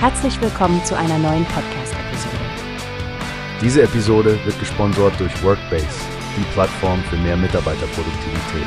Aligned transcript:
Herzlich 0.00 0.40
willkommen 0.40 0.84
zu 0.84 0.96
einer 0.96 1.18
neuen 1.18 1.44
Podcast-Episode. 1.46 2.36
Diese 3.60 3.82
Episode 3.82 4.38
wird 4.44 4.56
gesponsert 4.60 5.18
durch 5.18 5.42
Workbase, 5.42 5.88
die 6.36 6.44
Plattform 6.52 7.02
für 7.10 7.16
mehr 7.16 7.36
Mitarbeiterproduktivität. 7.36 8.66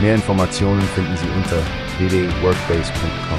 Mehr 0.00 0.14
Informationen 0.14 0.80
finden 0.80 1.14
Sie 1.18 1.28
unter 1.36 1.58
www.workbase.com. 1.98 3.38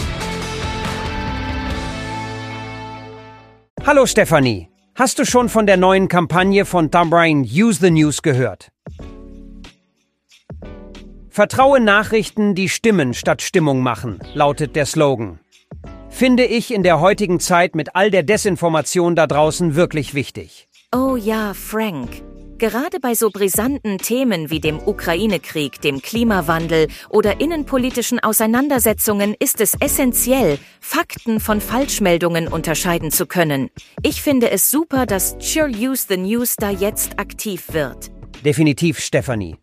Hallo 3.84 4.06
Stefanie, 4.06 4.70
hast 4.94 5.18
du 5.18 5.26
schon 5.26 5.50
von 5.50 5.66
der 5.66 5.78
neuen 5.78 6.10
Kampagne 6.10 6.66
von 6.66 6.92
Tom 6.92 7.10
Bryan 7.10 7.42
Use 7.42 7.80
the 7.80 7.90
News 7.90 8.22
gehört? 8.22 8.70
Vertraue 11.30 11.80
Nachrichten, 11.80 12.54
die 12.54 12.70
Stimmen 12.70 13.16
statt 13.16 13.42
Stimmung 13.42 13.82
machen, 13.82 14.20
lautet 14.36 14.76
der 14.76 14.86
Slogan. 14.86 15.40
Finde 16.14 16.46
ich 16.46 16.72
in 16.72 16.84
der 16.84 17.00
heutigen 17.00 17.40
Zeit 17.40 17.74
mit 17.74 17.96
all 17.96 18.12
der 18.12 18.22
Desinformation 18.22 19.16
da 19.16 19.26
draußen 19.26 19.74
wirklich 19.74 20.14
wichtig. 20.14 20.68
Oh 20.94 21.16
ja, 21.16 21.56
Frank. 21.56 22.22
Gerade 22.60 23.00
bei 23.02 23.16
so 23.16 23.32
brisanten 23.32 23.98
Themen 23.98 24.52
wie 24.52 24.60
dem 24.60 24.78
Ukraine-Krieg, 24.78 25.82
dem 25.82 26.04
Klimawandel 26.04 26.88
oder 27.10 27.42
innenpolitischen 27.42 28.20
Auseinandersetzungen 28.20 29.36
ist 29.40 29.60
es 29.60 29.74
essentiell, 29.80 30.60
Fakten 30.80 31.40
von 31.40 31.60
Falschmeldungen 31.60 32.48
unterscheiden 32.48 33.10
zu 33.10 33.26
können. 33.26 33.72
Ich 34.04 34.22
finde 34.22 34.52
es 34.52 34.70
super, 34.70 35.08
dass 35.08 35.36
Sure 35.40 35.68
Use 35.68 36.06
the 36.08 36.18
News 36.18 36.56
da 36.58 36.70
jetzt 36.70 37.20
aktiv 37.20 37.74
wird. 37.74 38.12
Definitiv, 38.46 39.00
Stefanie. 39.00 39.58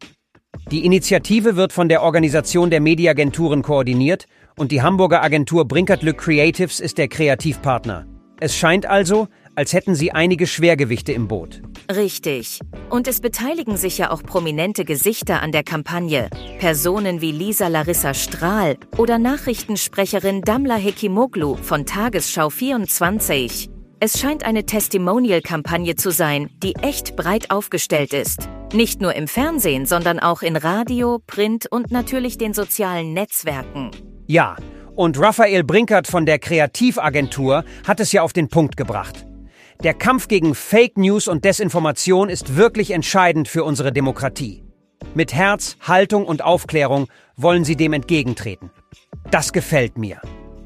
Die 0.71 0.85
Initiative 0.85 1.57
wird 1.57 1.73
von 1.73 1.89
der 1.89 2.01
Organisation 2.01 2.71
der 2.71 2.81
Mediaagenturen 2.81 3.63
koordiniert 3.63 4.27
und 4.57 4.71
die 4.71 4.83
Hamburger 4.83 5.21
Agentur 5.21 5.67
Brinkertlück 5.67 6.19
Creatives 6.19 6.79
ist 6.79 6.97
der 6.97 7.09
Kreativpartner. 7.09 8.07
Es 8.39 8.57
scheint 8.57 8.87
also, 8.87 9.27
als 9.57 9.73
hätten 9.73 9.97
sie 9.97 10.13
einige 10.13 10.47
Schwergewichte 10.47 11.13
im 11.13 11.27
Boot. 11.27 11.61
Richtig. 11.93 12.61
Und 12.89 13.09
es 13.09 13.21
beteiligen 13.21 13.77
sich 13.77 13.99
ja 13.99 14.13
auch 14.13 14.23
prominente 14.23 14.85
Gesichter 14.85 15.43
an 15.43 15.51
der 15.51 15.65
Kampagne. 15.65 16.31
Personen 16.61 17.21
wie 17.21 17.33
Lisa 17.33 17.67
Larissa 17.67 18.15
Strahl 18.15 18.77
oder 18.97 19.19
Nachrichtensprecherin 19.19 20.43
Damla 20.43 20.77
Hekimoglu 20.77 21.57
von 21.57 21.85
Tagesschau 21.85 22.49
24. 22.49 23.69
Es 23.99 24.21
scheint 24.21 24.45
eine 24.45 24.65
Testimonial-Kampagne 24.67 25.97
zu 25.97 26.13
sein, 26.13 26.49
die 26.63 26.77
echt 26.77 27.17
breit 27.17 27.51
aufgestellt 27.51 28.15
ist. 28.15 28.49
Nicht 28.73 29.01
nur 29.01 29.17
im 29.17 29.27
Fernsehen, 29.27 29.85
sondern 29.85 30.21
auch 30.21 30.43
in 30.43 30.55
Radio, 30.55 31.19
Print 31.27 31.67
und 31.67 31.91
natürlich 31.91 32.39
den 32.39 32.55
sozialen 32.55 33.13
Netzwerken. 33.13 33.91
Ja, 34.29 34.55
und 34.95 35.19
Raphael 35.19 35.65
Brinkert 35.65 36.07
von 36.07 36.25
der 36.25 36.39
Kreativagentur 36.39 37.65
hat 37.85 37.99
es 37.99 38.13
ja 38.13 38.23
auf 38.23 38.33
den 38.33 38.49
Punkt 38.49 38.77
gebracht. 38.77 39.27
Der 39.83 39.95
Kampf 39.95 40.29
gegen 40.29 40.55
Fake 40.55 40.97
News 40.99 41.27
und 41.27 41.45
Desinformation 41.45 42.29
ist 42.29 42.57
wirklich 42.57 42.93
entscheidend 42.93 43.49
für 43.49 43.65
unsere 43.65 43.93
Demokratie. 43.93 44.63
Mit 45.15 45.35
Herz, 45.35 45.77
Haltung 45.81 46.25
und 46.25 46.43
Aufklärung 46.45 47.09
wollen 47.37 47.65
sie 47.65 47.75
dem 47.75 47.93
entgegentreten. 47.93 48.71
Das 49.33 49.53
gefällt 49.53 49.99
mir. 49.99 50.21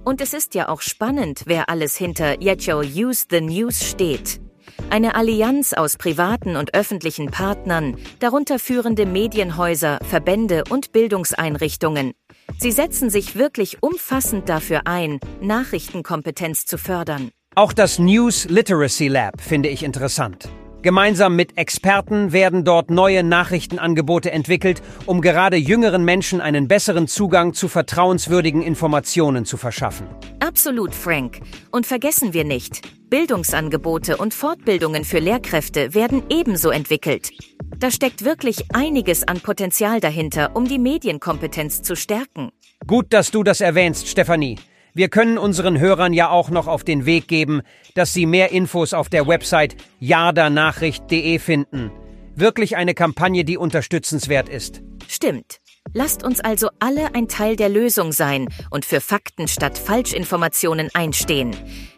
Und 0.05 0.21
es 0.21 0.35
ist 0.35 0.55
ja 0.55 0.69
auch 0.69 0.83
spannend, 0.83 1.45
wer 1.47 1.71
alles 1.71 1.97
hinter 1.97 2.43
Yetcho 2.43 2.81
Use 2.81 3.25
the 3.31 3.41
News 3.41 3.83
steht. 3.83 4.44
Eine 4.91 5.15
Allianz 5.17 5.73
aus 5.73 5.97
privaten 5.97 6.57
und 6.57 6.75
öffentlichen 6.75 7.31
Partnern, 7.31 7.97
darunter 8.21 8.59
führende 8.59 9.07
Medienhäuser, 9.07 9.99
Verbände 10.09 10.65
und 10.69 10.93
Bildungseinrichtungen. 10.93 12.13
Sie 12.59 12.71
setzen 12.71 13.11
sich 13.11 13.37
wirklich 13.37 13.83
umfassend 13.83 14.49
dafür 14.49 14.83
ein, 14.85 15.19
Nachrichtenkompetenz 15.41 16.67
zu 16.67 16.79
fördern. 16.79 17.31
Auch 17.57 17.73
das 17.73 17.99
News 17.99 18.47
Literacy 18.49 19.08
Lab 19.08 19.41
finde 19.41 19.69
ich 19.69 19.83
interessant. 19.83 20.48
Gemeinsam 20.85 21.35
mit 21.35 21.57
Experten 21.57 22.33
werden 22.33 22.63
dort 22.63 22.91
neue 22.91 23.23
Nachrichtenangebote 23.23 24.31
entwickelt, 24.31 24.83
um 25.07 25.23
gerade 25.23 25.57
jüngeren 25.57 26.05
Menschen 26.05 26.42
einen 26.42 26.69
besseren 26.69 27.08
Zugang 27.08 27.55
zu 27.55 27.69
vertrauenswürdigen 27.69 28.61
Informationen 28.61 29.47
zu 29.47 29.57
verschaffen. 29.57 30.07
Absolut, 30.41 30.95
Frank. 30.95 31.41
Und 31.70 31.87
vergessen 31.87 32.35
wir 32.35 32.45
nicht, 32.45 32.83
Bildungsangebote 33.14 34.17
und 34.17 34.35
Fortbildungen 34.35 35.05
für 35.05 35.20
Lehrkräfte 35.20 35.95
werden 35.95 36.25
ebenso 36.30 36.70
entwickelt. 36.70 37.30
Da 37.79 37.92
steckt 37.92 38.25
wirklich 38.25 38.64
einiges 38.75 39.23
an 39.23 39.39
Potenzial 39.39 40.01
dahinter, 40.01 40.57
um 40.57 40.67
die 40.67 40.80
Medienkompetenz 40.80 41.83
zu 41.83 41.95
stärken. 41.95 42.51
Gut, 42.89 43.13
dass 43.13 43.30
du 43.30 43.45
das 43.45 43.61
erwähnst, 43.61 44.08
Stefanie. 44.08 44.58
Wir 44.95 45.11
können 45.11 45.39
unseren 45.39 45.79
Hörern 45.79 46.13
ja 46.13 46.29
auch 46.29 46.51
noch 46.51 46.67
auf 46.67 46.83
den 46.83 47.07
Weg 47.07 47.29
geben, 47.29 47.63
dass 47.95 48.13
sie 48.13 48.27
mehr 48.27 48.51
Infos 48.51 48.92
auf 48.92 49.08
der 49.08 49.29
Website 49.29 49.77
jardanachricht.de 50.01 51.39
finden. 51.39 51.92
Wirklich 52.35 52.77
eine 52.77 52.95
Kampagne, 52.95 53.45
die 53.45 53.58
unterstützenswert 53.58 54.48
ist. 54.48 54.83
Stimmt. 55.07 55.61
Lasst 55.92 56.24
uns 56.24 56.40
also 56.40 56.70
alle 56.80 57.14
ein 57.14 57.28
Teil 57.28 57.56
der 57.56 57.68
Lösung 57.68 58.12
sein 58.12 58.48
und 58.70 58.84
für 58.84 59.00
Fakten 59.00 59.46
statt 59.48 59.78
Falschinformationen 59.78 60.90
einstehen. 60.95 61.55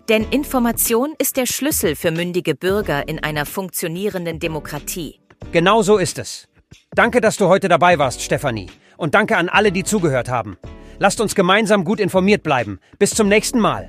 Denn 0.09 0.25
Information 0.31 1.15
ist 1.19 1.37
der 1.37 1.47
Schlüssel 1.47 1.97
für 1.97 2.11
mündige 2.11 2.55
Bürger 2.55 3.09
in 3.09 3.23
einer 3.23 3.47
funktionierenden 3.47 4.39
Demokratie. 4.39 5.21
Genau 5.53 5.83
so 5.83 5.97
ist 5.97 6.19
es. 6.19 6.49
Danke, 6.95 7.21
dass 7.21 7.37
du 7.37 7.49
heute 7.49 7.69
dabei 7.69 7.99
warst, 7.99 8.23
Stefanie. 8.23 8.69
Und 8.97 9.15
danke 9.15 9.37
an 9.37 9.49
alle, 9.49 9.73
die 9.73 9.85
zugehört 9.85 10.29
haben. 10.29 10.57
Lasst 10.99 11.21
uns 11.21 11.35
gemeinsam 11.35 11.85
gut 11.85 12.01
informiert 12.01 12.43
bleiben. 12.43 12.81
Bis 12.99 13.11
zum 13.11 13.29
nächsten 13.29 13.61
Mal. 13.61 13.89